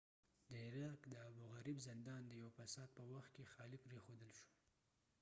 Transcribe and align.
د 0.49 0.51
عراق 0.65 1.01
د 1.13 1.15
ابوغریب 1.29 1.77
زندان 1.87 2.21
د 2.27 2.31
یوه 2.41 2.51
فساد 2.59 2.89
په 2.97 3.03
وخت 3.13 3.29
کې 3.35 3.51
خالی 3.53 3.77
پریښودل 3.85 4.31
شو 4.39 4.49